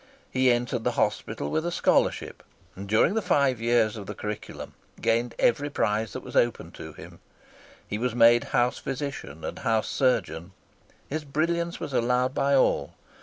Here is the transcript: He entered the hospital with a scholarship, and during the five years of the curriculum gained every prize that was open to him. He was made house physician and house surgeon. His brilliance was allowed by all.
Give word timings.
He 0.31 0.51
entered 0.51 0.83
the 0.83 0.93
hospital 0.93 1.51
with 1.51 1.63
a 1.63 1.71
scholarship, 1.71 2.41
and 2.75 2.89
during 2.89 3.13
the 3.13 3.21
five 3.21 3.61
years 3.61 3.95
of 3.97 4.07
the 4.07 4.15
curriculum 4.15 4.73
gained 4.99 5.35
every 5.37 5.69
prize 5.69 6.13
that 6.13 6.23
was 6.23 6.35
open 6.35 6.71
to 6.71 6.93
him. 6.93 7.19
He 7.87 7.99
was 7.99 8.15
made 8.15 8.45
house 8.45 8.79
physician 8.79 9.45
and 9.45 9.59
house 9.59 9.89
surgeon. 9.89 10.53
His 11.07 11.23
brilliance 11.23 11.79
was 11.79 11.93
allowed 11.93 12.33
by 12.33 12.55
all. 12.55 12.95